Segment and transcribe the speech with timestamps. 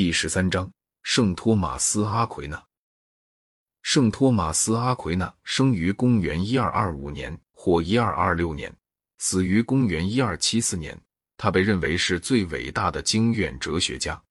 [0.00, 0.70] 第十三章：
[1.02, 2.64] 圣托马斯·阿奎那。
[3.82, 8.72] 圣托马斯·阿奎那生于公元一二二五年或一二二六年，
[9.18, 10.96] 死于公元一二七四年。
[11.36, 14.22] 他被认为是最伟大的经院哲学家。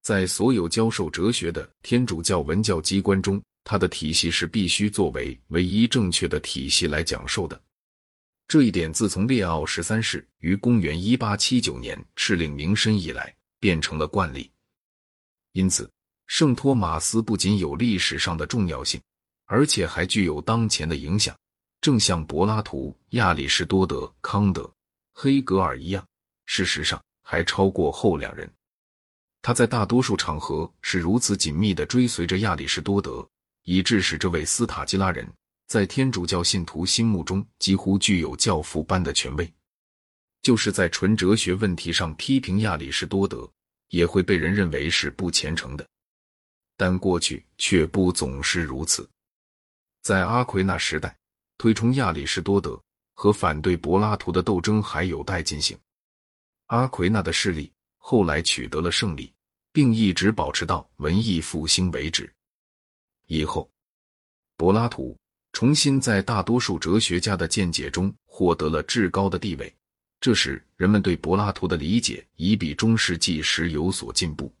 [0.00, 7.60] 在所有教授哲学的天主教文教机关中，他的体系是必须作为唯一正确的体系来讲授的。
[8.46, 14.50] 这一点自从列奥十三世于公元一八七九年敕令名申以来，变成了惯例。
[15.58, 15.90] 因此，
[16.28, 19.00] 圣托马斯不仅有历史上的重要性，
[19.46, 21.36] 而且还具有当前的影响，
[21.80, 24.72] 正像柏拉图、亚里士多德、康德、
[25.14, 26.06] 黑格尔一样。
[26.46, 28.48] 事实上，还超过后两人。
[29.42, 33.28] 他在大多数场合是如此紧密的追随着亚里士多德，
[33.64, 35.28] 以致使这位斯塔基拉人
[35.66, 39.52] 在天主教信徒心目中几乎具有教父般的权威。
[40.40, 43.50] 就是在纯哲学问题上批评亚里士多德。
[43.88, 45.86] 也会被人认为是不虔诚的，
[46.76, 49.08] 但过去却不总是如此。
[50.02, 51.16] 在阿奎那时代，
[51.56, 52.80] 推崇亚里士多德
[53.14, 55.78] 和反对柏拉图的斗争还有待进行。
[56.66, 59.32] 阿奎那的势力后来取得了胜利，
[59.72, 62.32] 并一直保持到文艺复兴为止。
[63.26, 63.70] 以后，
[64.56, 65.18] 柏拉图
[65.52, 69.74] 重新在大多数哲学家的见解中获得了至高的地位。
[70.20, 74.52] 这时，人们对柏拉图的理解已比中世纪时有所进步。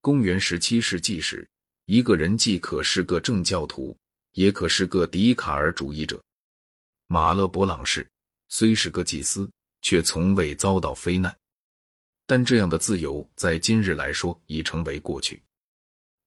[0.00, 1.46] 公元十七世纪时，
[1.84, 3.94] 一个人既可是个正教徒，
[4.32, 6.22] 也可是个笛卡尔主义者。
[7.08, 8.08] 马勒伯朗士
[8.48, 9.50] 虽是个祭司，
[9.82, 11.36] 却从未遭到非难。
[12.26, 15.42] 但这样的自由在今日来说已成为过去。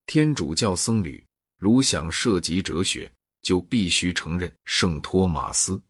[0.06, 1.24] 天主教僧侣
[1.58, 5.80] 如想涉及哲学，就必须承认圣托马斯。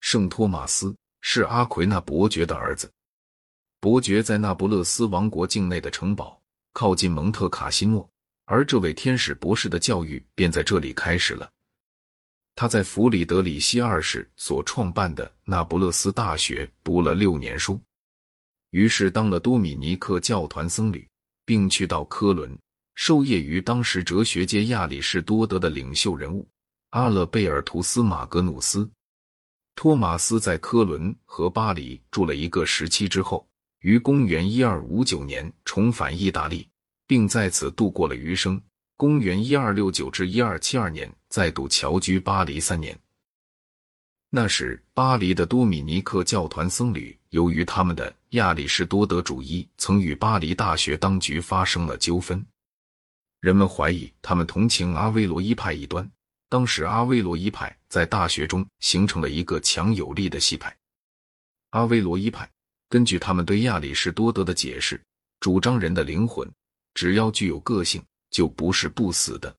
[0.00, 2.90] 圣托马斯是阿奎那伯爵的儿子。
[3.80, 6.40] 伯爵在那不勒斯王国境内的城堡
[6.72, 8.08] 靠近蒙特卡西诺，
[8.46, 11.48] 而这位天使博士的教育便在这里开始了。
[12.54, 17.78] 他在弗里德里希二世所创办的那不勒斯大学读了六年书，
[18.70, 21.06] 于是当了多米尼克教团僧侣，
[21.44, 22.58] 并去到科伦
[22.94, 26.48] 授业于当时哲学界亚里士多德的领袖人物
[26.90, 28.90] 阿勒贝尔图斯马格努斯。
[29.76, 33.46] 托马斯在科伦和巴黎住了一个时期之后，
[33.80, 36.66] 于公元一二五九年重返意大利，
[37.06, 38.60] 并在此度过了余生。
[38.96, 42.98] 公元一二六九至一二七二年，再度侨居巴黎三年。
[44.30, 52.44] 那时，巴黎的多米尼克教团僧侣由于他们的亚里士多德主义，曾与巴黎大学当局发生了纠纷。
[53.40, 56.10] 人们怀疑他们同情阿威罗伊派一端。
[56.48, 60.74] 当时，阿威罗伊派在大学中形成了一个强有力的系派。
[61.70, 62.48] 阿威罗伊派
[62.88, 65.00] 根据他们对亚里士多德的解释，
[65.40, 66.48] 主张人的灵魂
[66.94, 69.54] 只要具有个性，就不是不死的。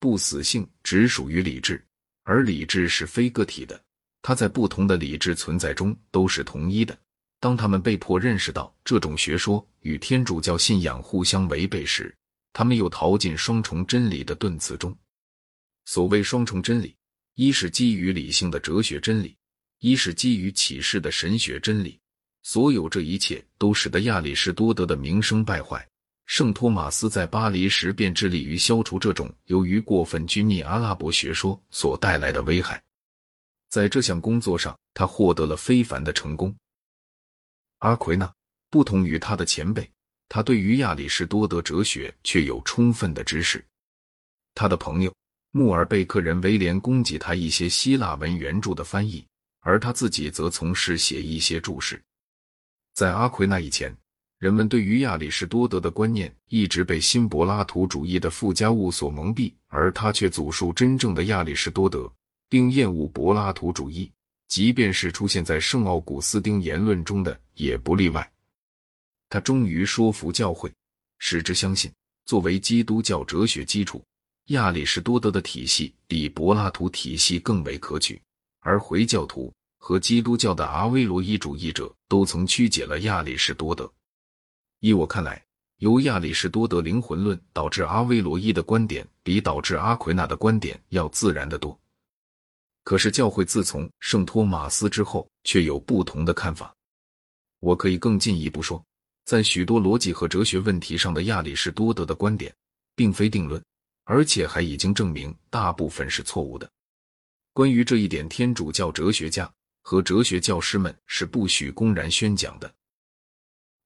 [0.00, 1.82] 不死性只属于理智，
[2.24, 3.80] 而理智是非个体的，
[4.22, 6.98] 它在不同的理智存在中都是同一的。
[7.38, 12.14] 当他们被迫认识到这种学说与天主教信仰互相违背时，
[12.52, 14.94] 他们又逃进双重真理的顿词中。
[15.92, 16.94] 所谓双重真理，
[17.34, 19.36] 一是基于理性的哲学真理，
[19.80, 21.98] 一是基于启示的神学真理。
[22.44, 25.84] 所有这一切都使得亚里士多德的名声败坏。
[26.26, 32.80] 圣托马斯在巴黎时便致力于消除这种由于过分拘泥阿拉伯学说所带来的危害。
[33.68, 36.54] 在这项工作上，他获得了非凡的成功。
[37.78, 38.32] 阿奎那
[38.70, 39.90] 不同于他的前辈，
[40.28, 43.66] 他对于亚里士多德哲学却有充分的知识。
[44.54, 45.12] 他的朋友。
[45.52, 49.26] 穆尔贝克人威廉供给他一些希腊文原著的翻译，
[49.60, 52.00] 而他自己则从事写一些注释。
[52.94, 53.92] 在阿奎那以前，
[54.38, 62.10] 人们对于亚里士多德的观念一直被新柏拉图主义的附加物所蒙蔽，而他却祖述真正的亚里士多德，
[62.48, 64.10] 并厌恶柏拉图主义，
[64.46, 68.30] 即便是出现在圣奥古斯丁言论中的也不例外。
[69.28, 70.72] 他终于说服教会，
[71.18, 71.90] 使之相信，
[72.24, 74.00] 作为基督教哲学基础。
[74.50, 78.20] 亚里士多德的体系比柏拉图体系更为可取，
[78.58, 83.88] 而回教徒和基督教的阿威罗伊主义者都曾曲解了亚里士多德。
[84.80, 85.40] 依我看来，
[85.76, 91.78] 由亚里士多德灵魂论导致阿威罗伊的观点，比导致阿奎那的观点要自然得多。
[92.82, 96.74] 可是教会自从圣托马斯之后，却有不同的看法。
[97.60, 98.84] 我可以更进一步说，
[99.24, 102.52] 在许多逻辑和哲学问题上的亚里士多德的观点，
[102.96, 103.62] 并非定论。
[104.10, 106.68] 而且还已经证明大部分是错误的。
[107.52, 109.48] 关于这一点，天主教哲学家
[109.82, 112.74] 和哲学教师们是不许公然宣讲的。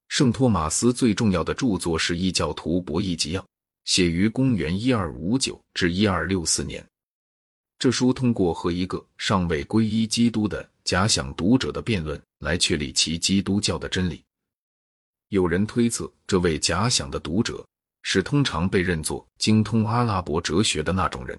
[0.08, 3.42] 圣托马斯最重要的著作是《异教徒博弈集要》，
[3.84, 6.82] 写于公元一二五九至一二六四年。
[7.78, 14.24] 这书通过和一个尚未皈依基督的假想读者的辩论，来确立其基督教的真理。
[15.28, 17.62] 有人推测，这位假想的读者
[18.04, 21.36] 是通常被认作精通阿拉伯哲学的那种人。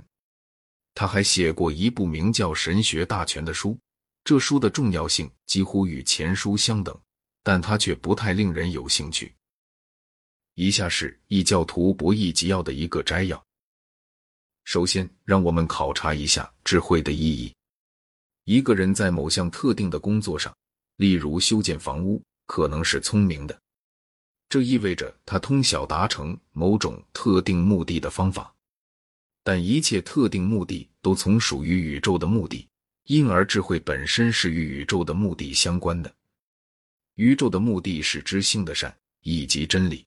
[0.94, 3.78] 他还写过一部名叫《神学大全》的书，
[4.24, 6.98] 这书的重要性几乎与前书相等，
[7.44, 9.34] 但他却不太令人有兴趣。
[10.56, 13.42] 以下是异教徒博弈纪要的一个摘要。
[14.64, 17.54] 首先，让我们考察一下智慧的意义。
[18.46, 20.56] 一个人在某项特定的工作上，
[20.96, 23.60] 例如修建房屋，可能是聪明的。
[24.47, 28.53] 这意味着他通晓达成某种特定目的的方法，
[29.44, 32.68] 但一切特定目的都从属于宇宙的目的，
[33.06, 36.13] 因而智慧本身是与宇宙的目的相关的。
[37.15, 40.06] 宇宙的目的是知性的善以及真理，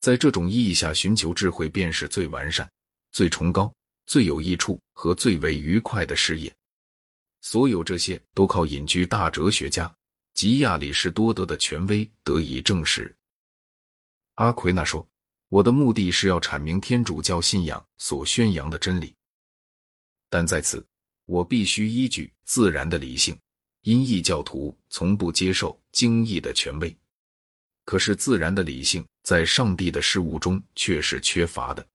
[0.00, 2.68] 在这种意义下寻求智慧便是最完善、
[3.12, 3.72] 最崇高、
[4.06, 6.52] 最有益处和最为愉快的事业。
[7.42, 9.94] 所有这些都靠隐居大哲学家
[10.34, 13.14] 及亚里士多德的权威得以证实。
[14.36, 15.06] 阿奎那说
[15.48, 19.14] ：“我的目的是要阐明天主教信仰所宣扬的真理，
[20.28, 20.86] 但在此
[21.24, 23.34] 我必须依据自然的理性，
[23.80, 26.94] 因异教徒从不接受经义的权威。
[27.86, 31.86] 可是自然的理性在上帝的事物中却是缺乏的。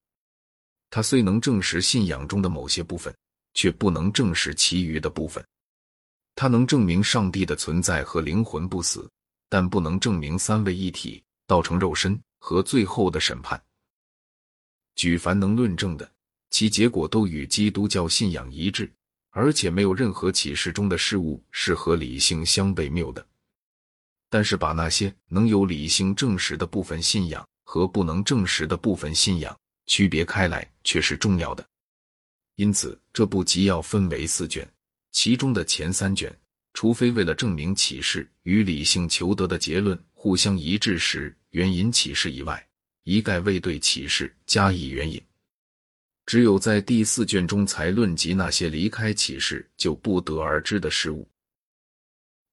[0.89, 3.15] 它虽能证实信仰中的某些部分，
[3.53, 5.45] 却不能证实其余的部分。
[6.33, 9.07] 它能证明上帝的存在和灵魂不死，
[9.47, 13.63] 但不能证明三位一体道成肉身。”和最后的审判，
[14.95, 16.11] 举凡能论证的，
[16.49, 18.91] 其结果都与基督教信仰一致，
[19.29, 23.25] 而且没有任何启示中的事物是和理性相悖谬的。
[24.27, 29.55] 但是，把那些能有理性证实的部分信仰和不能证实的部分信仰
[29.85, 31.63] 区别开来，却是重要的。
[32.55, 34.67] 因此，这部集要分为四卷，
[35.11, 36.35] 其中的前三卷，
[36.73, 42.63] 除非为了证明启示与理性求得的结论互相一致时，援引启示以外，
[43.05, 45.19] 一概未对启示加以援引。
[46.27, 51.27] 只有在第四卷中才论及那些离开启示就不得而知的事物。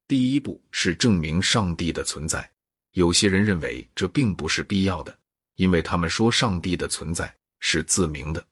[0.07, 2.51] 第一步是证明上帝的存在。
[2.93, 5.19] 有些人认为这并不是必要的，
[5.57, 8.43] 因为他们说上帝的存在是自明的。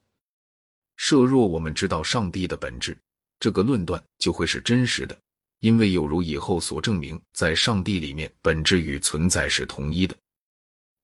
[0.95, 2.95] 设若我们知道上帝的本质，
[3.39, 5.19] 这个论断就会是真实的，
[5.59, 10.15] 因为有如以后所证明，在上帝里面，本质与存在是同一的。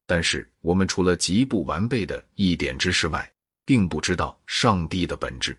[0.06, 3.32] 但是，我们除了极不完备的一点知识外，
[3.66, 5.58] 并不知道上帝的本质。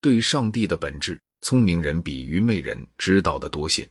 [0.00, 3.88] 对上帝的本质，聪明人比愚昧人知道的多些，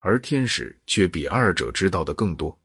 [0.00, 2.58] 而天使却比二者知道的更多。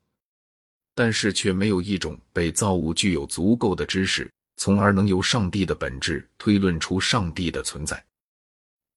[0.96, 8.04] 但是，却没有一种被造物具有足够的知识，从而能由上帝的本质推论出上帝的存在。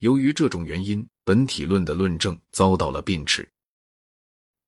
[0.05, 3.49] 由于这种原因，本体论的论证遭到了病斥。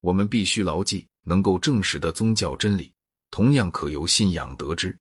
[0.00, 1.06] 我们必须牢记。
[1.28, 2.92] 能够证实的宗教真理，
[3.32, 4.96] 同样可由信仰得知。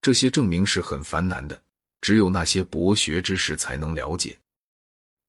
[0.00, 1.60] 这些证明是很繁难的，
[2.00, 4.38] 只有那些博学之士才能了解。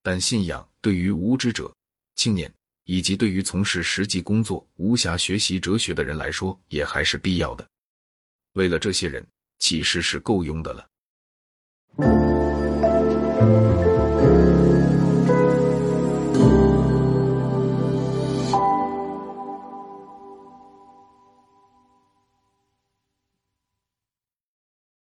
[0.04, 1.74] 但信仰对于无知者、
[2.14, 2.50] 青年
[2.84, 7.68] 以及对于从事实际工作、无暇学习哲学的人来说，也还是必要的。
[8.52, 9.26] 为了这些人，
[9.58, 10.88] 其实是够用的了。